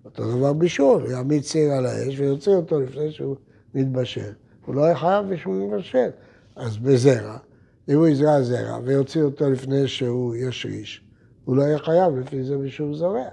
[0.04, 3.36] אותו דבר בישול, הוא יעמיד סיר על האש ויוציא אותו לפני שהוא
[3.74, 4.32] מתבשל.
[4.66, 6.08] הוא לא יהיה חייב משום מבשל.
[6.56, 7.38] אז בזרע,
[7.88, 11.04] אם הוא יזרע זרע ויוציא אותו לפני שהוא ישריש,
[11.44, 13.28] הוא לא יהיה חייב לפי זה משום זורע.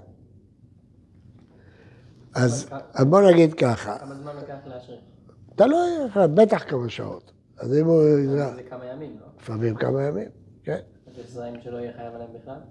[2.34, 5.00] אז בוא נגיד ככה, כמה זמן לוקח להשריש?
[5.56, 5.90] תלוי,
[6.34, 7.32] בטח כמה שעות.
[7.58, 9.26] אז אם הוא יזרע, זה כמה ימים, לא?
[9.40, 10.28] לפעמים כמה ימים,
[10.64, 10.80] כן.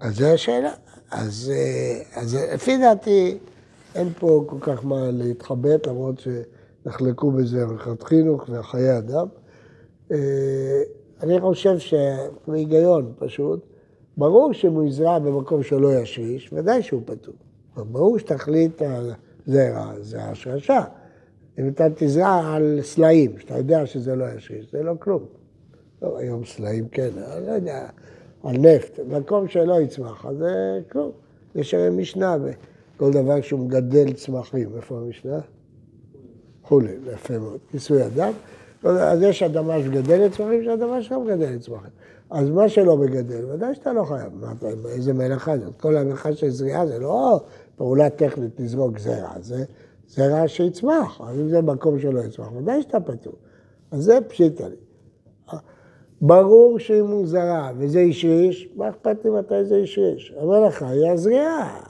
[0.00, 0.72] אז זו השאלה.
[1.10, 3.38] אז, אה, אז לפי דעתי,
[3.94, 9.26] אין פה כל כך מה להתחבט, למרות שנחלקו בזה הלכת חינוך וחיי אדם.
[10.12, 10.82] אה,
[11.22, 13.66] אני חושב שבהיגיון פשוט,
[14.16, 17.34] ברור שאם הוא יזרע במקום שלא ישריש, ודאי שהוא פטור.
[17.76, 20.84] ברור שתכלית הזרע זה השרשה.
[21.58, 25.22] אם אתה תזרע על סלעים, שאתה יודע שזה לא ישריש, זה לא כלום.
[26.02, 27.86] לא, היום סלעים כן, אני לא יודע,
[28.44, 31.10] על נפט, מקום שלא יצמח, אז זה כלום.
[31.54, 34.76] יש הרי משנה בכל דבר שהוא מגדל צמחים.
[34.76, 35.38] איפה המשנה?
[36.64, 37.58] חולי, יפה מאוד.
[37.70, 38.32] כיסוי אדם.
[38.84, 41.90] אז יש אדמה שמגדלת צמחים, יש אדמה שלא מגדלת צמחים.
[42.30, 44.32] אז מה שלא מגדל, ודאי שאתה לא חייב.
[44.40, 44.52] מה,
[44.88, 45.80] איזה מלאכה זאת?
[45.80, 47.40] כל המלאכה של זריעה זה לא
[47.76, 49.64] פעולה טכנית לזרוק זרע, זה
[50.08, 51.20] זרע שיצמח.
[51.20, 53.32] אז אם זה מקום שלא יצמח, ודאי שאתה פטור.
[53.90, 54.76] אז זה פשיטה לי.
[56.22, 60.34] ברור הוא זרע וזה השריש, מה אכפת לי מתי זה השריש?
[60.40, 61.80] המלאכה היא הזריעה.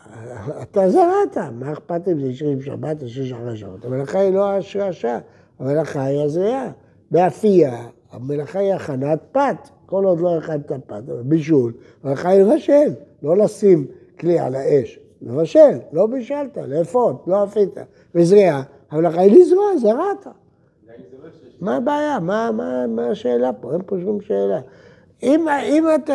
[0.63, 3.85] אתה זרעת, מה אכפת לי אם זה השריש או שש אחרי שבת?
[3.85, 5.19] המלאכה היא לא השרשה,
[5.59, 6.71] המלאכה היא הזריעה.
[7.11, 9.69] באפייה, המלאכה היא הכנת פת.
[9.87, 13.87] כל עוד לא הכנת פת, בישול, המלאכה היא לבשל, לא לשים
[14.21, 14.99] כלי על האש.
[15.23, 17.75] לבשל, לא בישלת, לאפות, לא אפית.
[18.15, 20.27] וזריעה, המלאכה היא לזרוע, זרעת.
[21.61, 22.19] מה הבעיה?
[22.21, 23.73] מה, מה, מה השאלה פה?
[23.73, 24.61] אין פה שום שאלה.
[25.23, 26.15] אם, אם אתה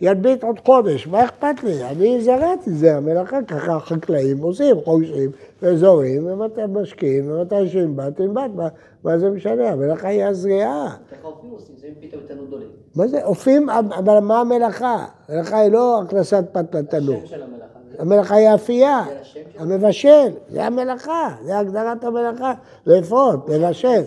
[0.00, 1.84] ינביט עוד חודש, מה אכפת לי?
[1.84, 5.30] אני זרעתי זה, המלאכה ככה החקלאים עושים, חושבים
[5.62, 8.68] ואזורים, ומתי משקיעים, ומתי שינבט, תנבט, מה,
[9.04, 9.68] מה זה משנה?
[9.70, 10.96] המלאכה היא הזריעה.
[11.12, 12.68] ככה אופים עושים, שמים פתאום תנור גדולים.
[12.96, 13.24] מה זה?
[13.24, 15.04] אופים, אבל מה המלאכה?
[15.28, 17.16] המלאכה היא לא הכנסת פת לתנור.
[17.16, 17.64] השם של המלאכה.
[17.92, 19.40] זה- המלאכה היא אפייה, זה?
[19.58, 22.52] המבשל, זה המלאכה, זה הגדרת המלאכה,
[22.86, 24.02] לאפות, לבשל.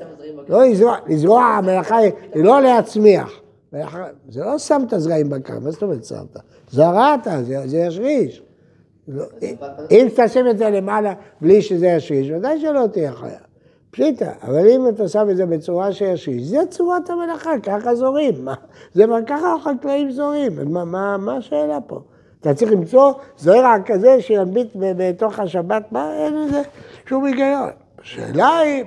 [0.52, 3.32] לא לזרוע, לזרוע המלאכה היא לא להצמיח.
[4.30, 6.38] זה לא שמת זרעים בקר, מה זאת אומרת שמת?
[6.72, 8.44] זרעת, זה- ישריש.
[9.08, 9.24] לא,
[9.92, 13.38] אם תשים את זה למעלה בלי שזה ישריש, ודאי שלא תהיה חיה.
[13.92, 18.48] פשיטה, אבל אם אתה שם את זה בצורה שישריש, זה צורת המלאכה, ככה זורים.
[18.94, 22.00] זה מה ככה החקלאים זורים, מה- מה מה השאלה פה?
[22.42, 26.62] אתה צריך למצוא זרע כזה שינביט בתוך השבת, מה, אין לזה
[27.10, 27.70] שום היגיון.
[28.02, 28.84] השאלה היא.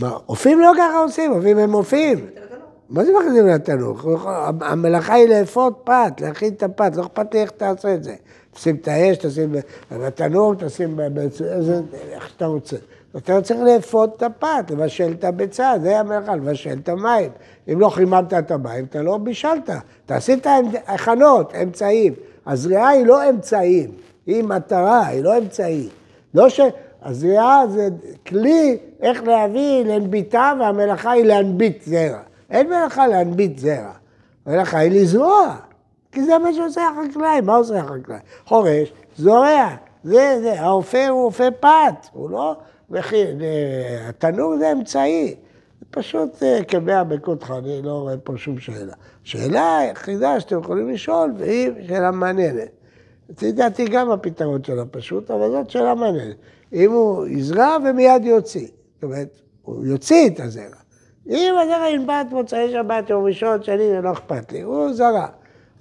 [0.00, 2.26] מה, אופים לא ככה עושים, אופים הם אופים.
[2.90, 3.98] מה זה מכניסים לתנור?
[4.60, 8.14] המלאכה היא לאפות פת, להכין את הפת, לא אכפת לי איך תעשה את זה.
[8.54, 9.54] תשים את האש, תשים
[9.92, 11.02] בתנור, תשים ב...
[11.02, 11.80] ב- איזה-
[12.12, 12.76] איך שאתה רוצה.
[13.16, 17.30] אתה צריך לאפות את הפת, לבשל את הביצה, זה המלאכה, לבשל את המים.
[17.72, 19.70] אם לא חיממת את המים, אתה לא בישלת.
[20.06, 20.46] אתה עשית
[20.86, 22.12] הכנות, אמצעים.
[22.46, 23.90] הזריעה היא לא אמצעים,
[24.26, 25.88] היא מטרה, היא לא אמצעי.
[26.34, 26.60] לא ש...
[27.06, 27.88] הזריעה זה
[28.26, 32.20] כלי איך להביא להנביטה, והמלאכה היא להנביט זרע.
[32.50, 33.92] אין מלאכה להנביט זרע.
[34.46, 35.56] המלאכה היא לזרוע,
[36.12, 37.40] כי זה מה שעושה החקלאי.
[37.40, 38.18] מה עושה החקלאי?
[38.46, 39.68] חורש, זורע.
[40.04, 42.56] זה, זה, האופה הוא אופה פת, הוא לא
[42.90, 45.34] מכין, אה, התנור זה אמצעי.
[45.90, 48.94] פשוט אה, קבע בקודך, אני לא רואה פה שום שאלה.
[49.24, 52.68] שאלה היחידה שאתם יכולים לשאול, והיא שאלה מעניינת.
[53.42, 56.36] לדעתי גם הפתרון שלה פשוט, אבל זאת שאלה מעניינת.
[56.72, 59.28] אם הוא יזרע ומיד יוציא, זאת אומרת,
[59.62, 60.76] הוא יוציא את הזרע.
[61.26, 65.26] אם הזרע ינבט מוצאי שבת, יום ראשון, שני, זה לא אכפת לי, הוא זרע.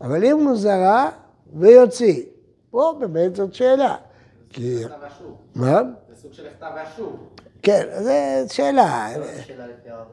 [0.01, 1.09] אבל אם הוא זרע
[1.53, 2.23] ויוציא,
[2.71, 3.95] פה באמת זאת שאלה.
[4.49, 4.83] כי...
[5.55, 5.81] מה?
[6.09, 7.17] זה סוג של כתב ואשור.
[7.61, 8.11] כן, זו
[8.53, 9.07] שאלה.
[9.17, 10.05] לא, זו שאלה לפי הרב.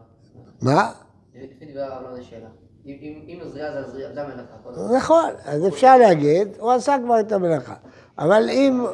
[0.62, 0.90] מה?
[1.34, 2.48] לפי דברי הרב לא זו שאלה.
[2.86, 4.96] אם- הזריעה זה זה המלאכה.
[4.96, 7.74] נכון, אז אפשר להגיד, הוא עשה כבר את המלאכה.
[8.18, 8.84] אבל אם...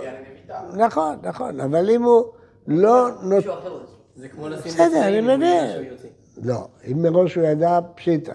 [0.76, 2.24] נכון, נכון, אבל אם הוא
[2.66, 3.44] לא נות...
[4.16, 5.84] זה כמו לשים בסדר, אני מבין.
[6.42, 8.32] לא, אם מראש הוא ידע פשיטה.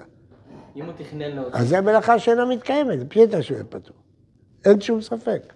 [0.76, 1.60] אם הוא תכנן להוציא.
[1.60, 3.96] אז זה מלאכה שאינה מתקיימת, זה פשיטה שהוא יהיה פטור.
[4.66, 5.54] אין שום ספק.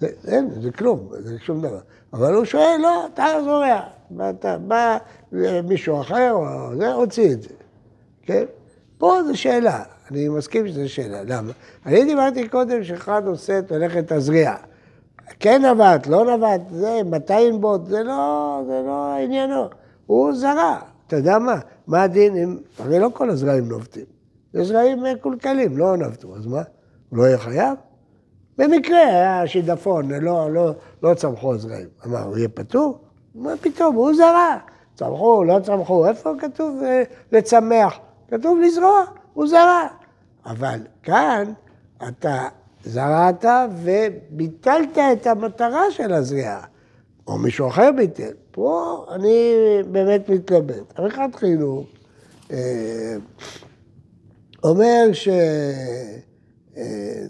[0.00, 1.80] זה, אין, זה כלום, זה שום דבר.
[2.12, 3.80] אבל הוא שואל, לא, אתה זורע.
[4.16, 4.98] ואתה בא
[5.64, 7.48] מישהו אחר, או זה, הוציא את זה.
[8.22, 8.44] כן?
[8.98, 11.22] פה זו שאלה, אני מסכים שזו שאלה.
[11.24, 11.52] למה?
[11.86, 14.56] אני דיברתי קודם שאחד עושה את מלאכת הזריעה.
[15.40, 19.64] כן נבט, לא נבט, זה, מתי ינבוט, זה לא, זה לא עניינו.
[20.06, 20.78] הוא זרע.
[21.06, 21.58] אתה יודע מה?
[21.86, 22.58] מה הדין אם...
[22.78, 24.04] הרי לא כל הזרעים נובטים.
[24.54, 26.62] יש זרעים מקולקלים, לא נבטו, אז מה?
[27.10, 27.74] הוא לא יהיה חייב?
[28.58, 31.88] במקרה היה שידפון, לא, לא, לא צמחו הזרעים.
[32.06, 32.98] אמר, הוא יהיה פטור?
[33.34, 34.56] מה פתאום, הוא זרע.
[34.94, 37.98] צמחו, לא צמחו, איפה כתוב אה, לצמח?
[38.30, 39.86] כתוב לזרוע, הוא זרע.
[40.46, 41.52] אבל כאן
[42.08, 42.48] אתה
[42.84, 43.44] זרעת
[43.82, 46.64] וביטלת את המטרה של הזריעה,
[47.26, 48.32] או מישהו אחר ביטל.
[48.50, 49.52] פה אני
[49.90, 50.98] באמת מתלבט.
[50.98, 51.86] עריכת חינוך
[52.50, 53.16] אה,
[54.64, 55.28] אומר ש...
[56.76, 57.24] אה,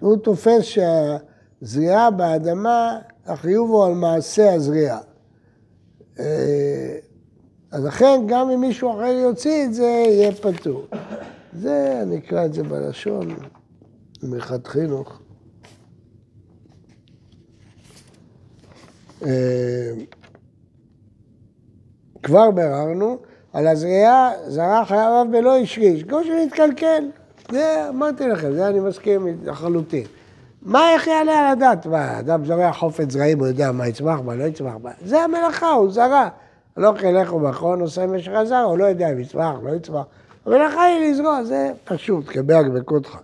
[0.00, 4.98] הוא תופס שהזריעה באדמה, החיוב הוא על מעשה הזריעה.
[6.18, 6.98] אה,
[7.70, 10.86] אז לכן, גם אם מישהו אחר יוציא את זה, יהיה פטור.
[11.52, 13.28] זה, אני אקרא את זה בלשון,
[14.22, 15.20] עריכת חינוך.
[19.22, 19.92] אה,
[22.22, 23.18] כבר ביררנו,
[23.52, 27.04] על הזריעה זרע חייו ולא השריש, כמו שנתקלקל.
[27.50, 30.04] זה, אמרתי לכם, זה אני מסכים לחלוטין.
[30.62, 31.86] מה, איך יעלה על הדעת?
[31.86, 34.90] מה, אדם זורע חופת זרעים, הוא יודע מה יצמח, מה לא יצמח, מה...
[35.04, 36.28] זה המלאכה, הוא זרע.
[36.76, 40.04] לא כלך ומכון עושה משך הזרע, הוא לא יודע אם יצמח, לא יצמח.
[40.46, 43.18] המלאכה היא לזרוע, זה פשוט, כבהג בקודך.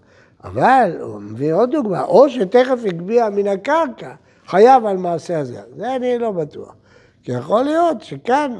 [0.44, 4.10] אבל, הוא מביא עוד דוגמה, או שתכף הגביה מן הקרקע,
[4.46, 5.60] חייב על מעשה הזה.
[5.76, 6.74] זה אני לא בטוח.
[7.22, 8.52] כי יכול להיות שכאן,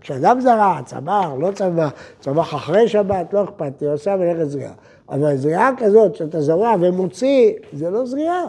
[0.00, 4.72] כשאדם זרע, צמח, לא צמח, צמח אחרי שבת, לא אכפת לי, עושה מלאכת זריעה.
[5.08, 8.44] אבל זריעה כזאת שאתה זורע ומוציא, זה לא זריעה.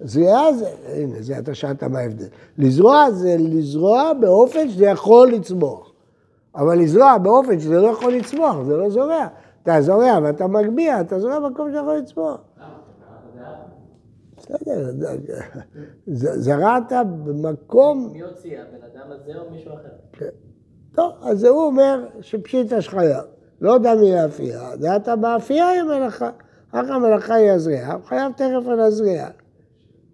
[0.00, 2.26] זריעה זה, הנה, זה אתה שאלת מה ההבדל.
[2.58, 5.91] לזרוע זה לזרוע באופן שזה יכול לצמוח.
[6.54, 9.26] אבל לזרוע באופן שזה לא יכול לצמוח, זה לא זורע.
[9.62, 12.40] אתה זורע ואתה מגביה, אתה זורע במקום שיכול לצמוח.
[14.36, 14.90] בסדר,
[16.36, 16.92] זרעת
[17.24, 18.58] במקום, מי הוציא?
[18.58, 20.26] הבן אדם הזה או מישהו אחר?
[20.94, 23.24] טוב, אז הוא אומר שפשיטא שחייב.
[23.60, 26.30] לא דמי לאפייה, דעת באפייה היא מלאכה.
[26.70, 29.30] אחר המלאכה היא הזריעה, הוא חייב תכף על הזריעה.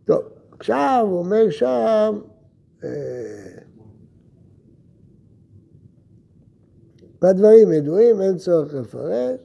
[0.05, 0.22] טוב,
[0.59, 2.18] עכשיו הוא אומר שם,
[2.85, 2.88] אה,
[7.22, 9.40] והדברים ידועים, אין צורך לפרש.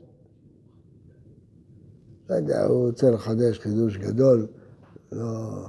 [2.30, 4.48] לא יודע, הוא רוצה לחדש חידוש גדול,
[5.12, 5.66] לא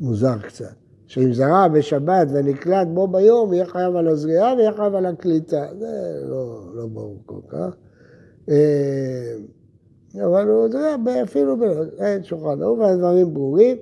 [0.00, 0.74] מוזר קצת.
[1.06, 5.66] שאם זרע בשבת ונקלט בו ביום, יהיה חייב על הזריעה ויהיה חייב על הקליטה.
[5.78, 7.76] זה לא, לא ברור כל כך.
[8.48, 9.34] אה,
[10.24, 11.56] אבל הוא זרע אפילו,
[11.98, 13.76] אין שולחן ערוך, והדברים ברורים,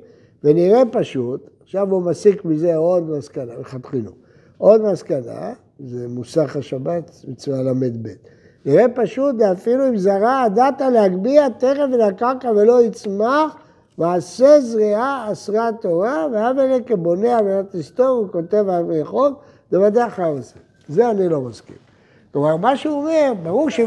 [0.45, 4.11] ונראה פשוט, עכשיו הוא מסיק מזה עוד מסקנה, מלכתחילה.
[4.59, 8.09] עוד מסקנה, זה מוסך השבת, מצווה ל"ב.
[8.65, 13.57] נראה פשוט, אפילו אם זרע הדעת להגביה תכף מן הקרקע ולא יצמח,
[13.99, 19.35] מעשה זריעה אסרה תורה, ואב אלה כבונה על מנת לסתור, הוא כותב על מרחוב,
[19.71, 20.62] זה ודאי חייב לעשות.
[20.89, 21.77] זה אני לא מסכים.
[22.33, 23.81] כלומר, מה שהוא אומר, ברור ש...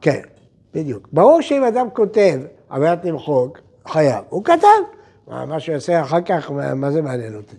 [0.00, 0.20] כן,
[0.74, 1.08] בדיוק.
[1.12, 4.24] ברור שאם אדם כותב על מנת למחוק, חייב.
[4.28, 4.66] הוא כתב.
[5.26, 7.56] מה שהוא יעשה אחר כך, מה זה מעניין אותי?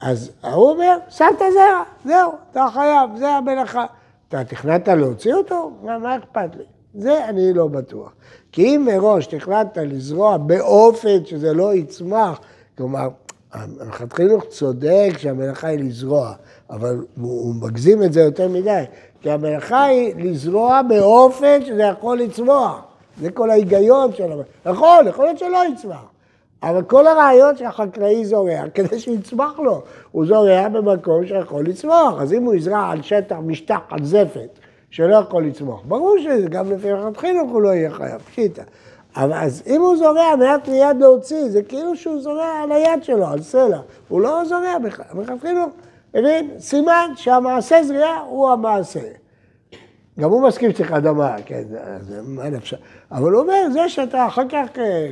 [0.00, 3.86] אז הוא אומר, שמת זרע, זהו, אתה חייב, זה המלאכה.
[4.28, 5.70] אתה תכננת להוציא אותו?
[5.82, 6.64] מה, מה אכפת לי?
[6.94, 8.12] זה אני לא בטוח.
[8.52, 12.40] כי אם מראש תכננת לזרוע באופן שזה לא יצמח,
[12.76, 13.08] כלומר,
[13.52, 16.32] המח"ט חינוך צודק שהמלאכה היא לזרוע,
[16.70, 18.82] אבל הוא, הוא מגזים את זה יותר מדי,
[19.22, 22.80] כי המלאכה היא לזרוע באופן שזה יכול לצמוח.
[23.20, 24.50] זה כל ההיגיון של המלאכה.
[24.66, 26.04] יכול, יכול להיות שלא יצמח.
[26.62, 32.20] אבל כל הרעיון שהחקלאי זורע, כדי שיצמח לו, הוא זורע במקום שיכול לצמוח.
[32.20, 34.58] אז אם הוא יזרע על שטח משטח, על זפת,
[34.90, 38.62] שלא יכול לצמוח, ברור שגם לפי מח"ט חינוך הוא לא יהיה חייב, פשיטא.
[39.16, 43.26] אבל אז אם הוא זורע מנת מיד להוציא, זה כאילו שהוא זורע על היד שלו,
[43.26, 43.78] על סלע.
[44.08, 45.06] הוא לא זורע בכלל.
[45.14, 45.70] מח"ט חינוך
[46.58, 49.00] סימן שהמעשה זריעה הוא המעשה.
[50.20, 51.62] גם הוא מסכים שצריך אדמה, כן,
[52.24, 52.76] מה נפשע.
[53.12, 55.08] אבל הוא אומר, זה שאתה אחר כך, אה,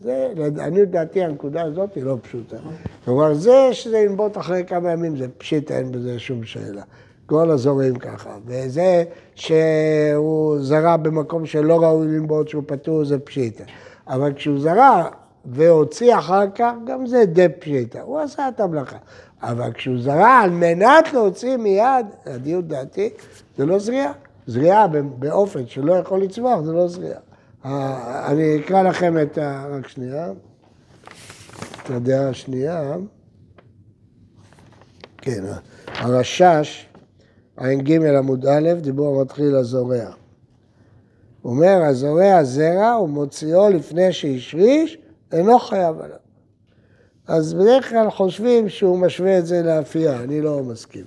[0.00, 2.56] זה, לעניות דעתי, הנקודה הזאת היא לא פשוטה.
[3.04, 6.82] כלומר, זה שזה ינבוט אחרי כמה ימים, זה פשיטה, אין בזה שום שאלה.
[7.26, 8.30] כל הזורעים ככה.
[8.46, 13.64] וזה שהוא זרע במקום שלא ראוי לנבוט, שהוא פטור, זה פשיטה.
[14.08, 15.04] אבל כשהוא זרע
[15.44, 18.02] והוציא אחר כך, גם זה די פשיטה.
[18.02, 18.96] הוא עשה את המלאכה.
[19.42, 23.10] אבל כשהוא זרע על מנת להוציא מיד, לעניות דעתי,
[23.56, 24.12] זה לא זריעה.
[24.46, 24.86] זריעה
[25.18, 27.20] באופן שלא יכול לצמוח, זה לא זריעה.
[27.64, 29.66] אה, אני אקרא לכם את ה...
[29.70, 30.32] רק שנייה.
[31.82, 32.96] את הדעה השנייה.
[35.18, 35.44] כן,
[35.86, 36.86] הרשש,
[37.56, 40.10] ע"ג עמוד א', דיבור המתחיל הזורע.
[41.44, 44.98] אומר, הזורע זרע ומוציאו לפני שהשריש,
[45.32, 46.16] אינו חייב עליו.
[47.26, 51.04] אז בדרך כלל חושבים שהוא משווה את זה לאפייה, אני לא מסכים.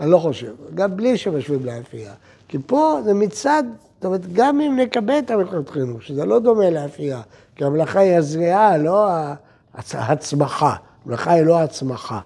[0.00, 2.14] אני לא חושב, גם בלי שמשווים לאפייה.
[2.48, 3.62] כי פה זה מצד,
[3.96, 7.20] זאת אומרת, גם אם נקבל את המלכות חינוך, שזה לא דומה לאפייה,
[7.56, 9.08] כי המלאכה היא הזריעה, לא
[9.74, 10.74] הצ- הצמחה.
[11.04, 12.20] המלאכה היא לא הצמחה.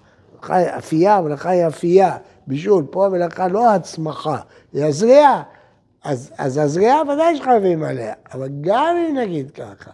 [0.49, 2.17] אפייה, המלאכה היא אפייה.
[2.47, 4.37] בישול, פה המלאכה לא הצמחה,
[4.73, 5.43] היא הזריעה.
[6.03, 9.91] אז, אז הזריעה ודאי שחייבים עליה, אבל גם אם נגיד ככה,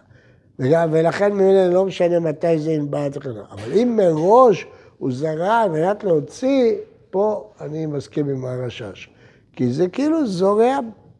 [0.58, 3.30] וגם, ולכן ממילא לא משנה מתי זה ינבט וכן.
[3.50, 4.66] אבל אם מראש
[4.98, 6.74] הוא זרע על מנת להוציא,
[7.10, 9.09] פה אני מסכים עם הרשש.
[9.52, 10.78] כי זה כאילו זורע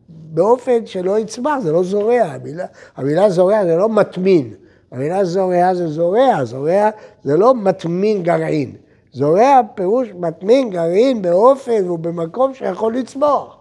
[0.08, 2.22] באופן שלא יצמח, זה לא זורע.
[2.22, 2.66] המילה,
[2.96, 4.54] המילה זורע זה לא מטמין.
[4.92, 6.90] המילה זורע זה זורע, זורע
[7.22, 8.76] זה לא מטמין גרעין.
[9.12, 13.56] זורע פירוש מטמין גרעין באופן ובמקום שיכול לצמוח.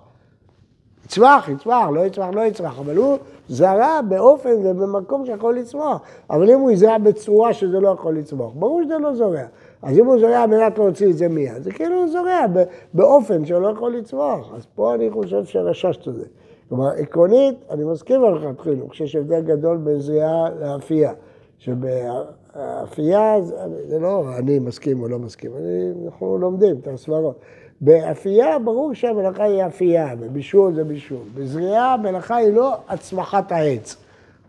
[1.06, 6.02] יצמח, יצמח, לא יצמח, לא יצמח, אבל הוא זרע באופן ובמקום שיכול לצמוח.
[6.30, 9.44] אבל אם הוא יזרע בצורה שזה לא יכול לצמוח, ברור שזה לא זורע.
[9.82, 12.46] אז אם הוא זורע על מנת להוציא את זה מיד, זה כאילו הוא זורע
[12.94, 14.54] באופן שלא יכול לצמוח.
[14.56, 16.28] אז פה אני חושב שרשש צודק.
[16.70, 21.14] כלומר, עקרונית, אני מסכים על חד חינוך, שיש הבדל גדול בין זריעה לאפייה.
[21.60, 23.56] שבאפייה, זה
[23.88, 27.40] זה לא אני מסכים או לא מסכים, אני, אנחנו לומדים את הסברות.
[27.82, 31.18] באפייה ברור שהמלאכה היא אפייה, בבישול זה בישול.
[31.36, 33.96] בזריעה המלאכה היא לא הצמחת העץ.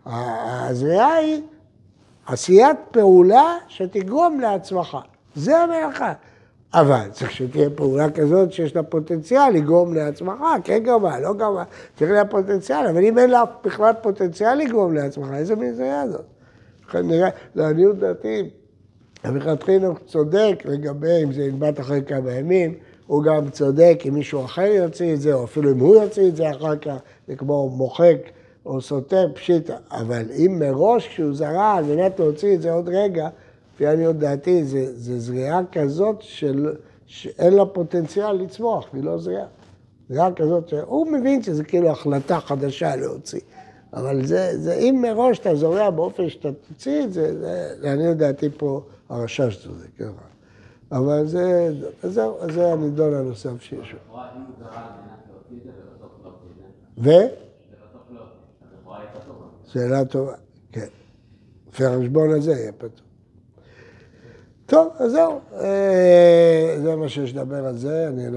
[0.05, 1.41] הזריעה היא
[2.25, 5.01] עשיית פעולה שתגרום להצמחה.
[5.35, 6.13] זה המלאכה.
[6.73, 11.63] אבל צריך שתהיה פעולה כזאת שיש לה פוטנציאל לגרום להצמחה, כן גרמה, לא גרמה,
[11.95, 16.25] צריך לה פוטנציאל, אבל אם אין לה בכלל פוטנציאל לגרום להצמחה, איזה מין זריעה זאת?
[16.87, 18.49] לכן נראה, לעניות דעתי,
[19.29, 22.73] אביחד חינוך צודק לגבי אם זה ינבט אחרי כמה ימים,
[23.07, 26.35] הוא גם צודק אם מישהו אחר יוציא את זה, או אפילו אם הוא יוציא את
[26.35, 26.95] זה אחר כך,
[27.27, 28.17] זה כמו מוחק
[28.65, 29.75] או סותר פשיטא.
[29.91, 33.29] אבל אם מראש כשהוא זרע, על מנת להוציא את זה עוד רגע,
[33.81, 36.75] לפי עניות דעתי, זה, זה זריעה כזאת של,
[37.05, 39.47] שאין לה פוטנציאל לצמוח, היא לא זריעה.
[40.09, 43.39] זריעה כזאת שהוא מבין שזה כאילו החלטה חדשה להוציא.
[43.93, 48.49] אבל זה, זה אם מראש אתה זורע באופן שאתה תוציא את זה, זה לעניות דעתי
[48.57, 50.09] פה הרשש צודק, כן.
[50.91, 51.73] אבל זה,
[52.03, 53.95] זהו, זה הנידון הנוסף שיש.
[54.09, 54.19] הוא
[56.97, 57.09] ו?
[59.67, 60.33] שאלה טובה,
[60.71, 60.87] כן.
[61.69, 63.10] לפי החשבון הזה יהיה פתור.
[64.71, 68.29] טוב, אז זהו, אה, זה מה שיש לדבר על זה, אני לא...